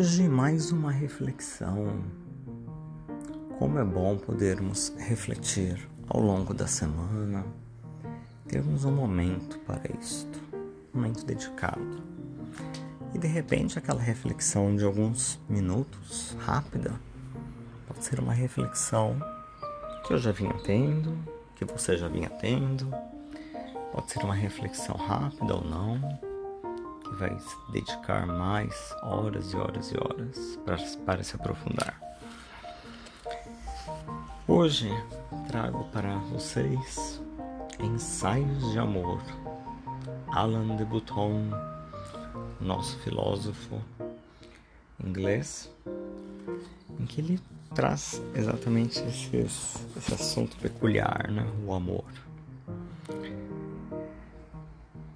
[0.00, 2.02] Hoje, mais uma reflexão.
[3.58, 7.44] Como é bom podermos refletir ao longo da semana,
[8.48, 10.40] termos um momento para isto,
[10.94, 12.02] um momento dedicado.
[13.12, 16.98] E de repente, aquela reflexão de alguns minutos, rápida,
[17.86, 19.20] pode ser uma reflexão
[20.06, 21.14] que eu já vinha tendo,
[21.54, 22.90] que você já vinha tendo,
[23.92, 26.29] pode ser uma reflexão rápida ou não
[27.10, 32.00] que vai se dedicar mais horas e horas e horas para, para se aprofundar.
[34.46, 34.88] Hoje
[35.48, 37.20] trago para vocês
[37.78, 39.20] Ensaios de Amor,
[40.28, 41.50] Alan de Botton,
[42.60, 43.80] nosso filósofo
[45.04, 45.70] inglês,
[46.98, 47.40] em que ele
[47.74, 51.46] traz exatamente esse, esse assunto peculiar, né?
[51.66, 52.04] o amor.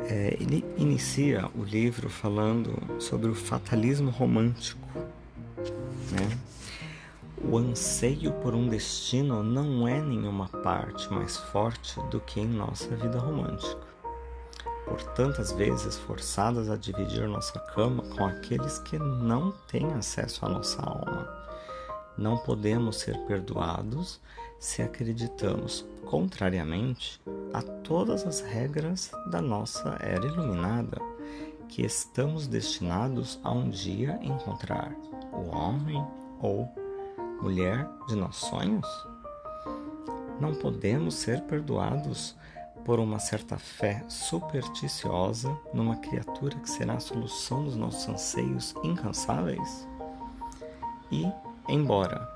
[0.08, 4.86] É, ele inicia o livro falando sobre o fatalismo romântico.
[6.12, 6.38] Né?
[7.42, 12.94] O anseio por um destino não é nenhuma parte mais forte do que em nossa
[12.96, 13.94] vida romântica.
[14.86, 20.48] Por tantas vezes forçadas a dividir nossa cama com aqueles que não têm acesso à
[20.48, 21.43] nossa alma.
[22.16, 24.20] Não podemos ser perdoados
[24.58, 27.20] se acreditamos, contrariamente
[27.52, 30.98] a todas as regras da nossa era iluminada,
[31.68, 34.94] que estamos destinados a um dia encontrar
[35.32, 36.04] o homem
[36.40, 36.68] ou
[37.42, 38.86] mulher de nossos sonhos?
[40.40, 42.36] Não podemos ser perdoados
[42.84, 49.88] por uma certa fé supersticiosa numa criatura que será a solução dos nossos anseios incansáveis?
[51.10, 51.26] E,
[51.68, 52.28] embora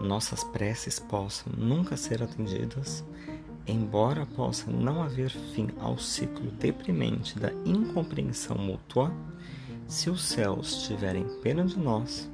[0.00, 3.04] nossas preces possam nunca ser atendidas,
[3.66, 9.12] embora possa não haver fim ao ciclo deprimente da incompreensão mútua,
[9.86, 12.30] se os céus tiverem pena de nós,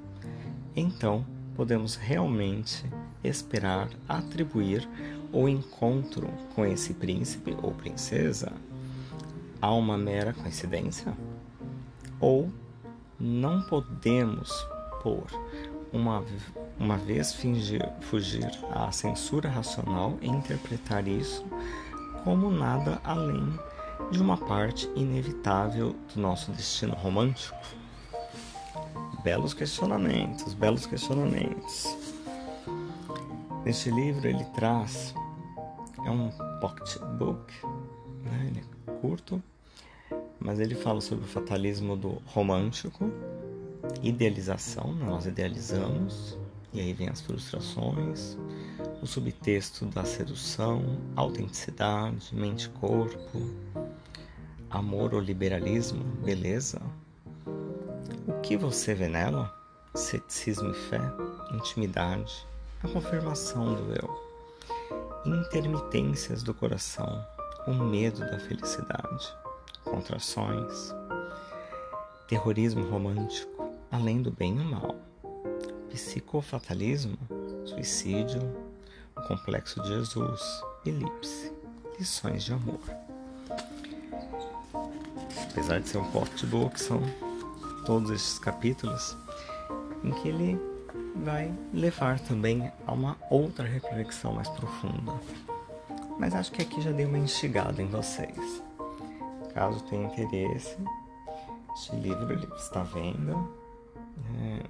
[0.75, 2.85] então podemos realmente
[3.23, 4.89] esperar atribuir
[5.33, 8.53] o encontro com esse príncipe ou princesa
[9.61, 11.13] a uma mera coincidência?
[12.21, 12.51] Ou
[13.19, 14.51] não podemos
[15.03, 15.27] pôr
[15.93, 16.25] uma,
[16.79, 21.45] uma vez fingir, fugir à censura racional e interpretar isso
[22.25, 23.59] como nada além
[24.11, 27.57] de uma parte inevitável do nosso destino romântico?
[29.23, 31.97] Belos questionamentos, belos questionamentos.
[33.65, 35.15] Neste livro ele traz
[36.05, 37.53] é um pocket book,
[38.23, 38.47] né?
[38.47, 39.43] ele é curto,
[40.39, 43.11] mas ele fala sobre o fatalismo do romântico
[44.03, 46.37] idealização, nós idealizamos,
[46.73, 48.37] e aí vem as frustrações,
[49.03, 53.41] o subtexto da sedução, autenticidade, mente-corpo,
[54.71, 56.81] amor ou liberalismo, beleza.
[58.27, 59.55] O que você vê nela?
[59.95, 61.01] Ceticismo e fé,
[61.55, 62.47] intimidade,
[62.83, 64.29] a confirmação do eu,
[65.25, 67.25] intermitências do coração,
[67.67, 69.35] o medo da felicidade,
[69.85, 70.95] contrações,
[72.29, 73.58] terrorismo romântico,
[73.91, 74.97] além do bem e o mal.
[75.91, 77.19] Psicofatalismo,
[77.65, 78.41] suicídio,
[79.17, 81.53] o complexo de Jesus, elipse,
[81.99, 82.81] lições de amor.
[85.51, 87.01] Apesar de ser um pocketbook, são
[87.85, 89.17] todos esses capítulos
[90.05, 90.61] em que ele
[91.17, 95.13] vai levar também a uma outra reflexão mais profunda.
[96.19, 98.63] Mas acho que aqui já dei uma instigada em vocês.
[99.55, 100.77] Caso tenha interesse,
[101.75, 103.58] este livro está à venda
[104.41, 104.63] é,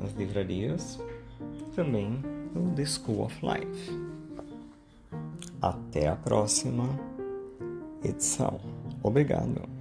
[0.00, 0.98] nas livrarias,
[1.74, 2.22] também
[2.54, 3.90] no The School of Life.
[5.60, 6.88] Até a próxima
[8.02, 8.60] edição.
[9.02, 9.77] Obrigado.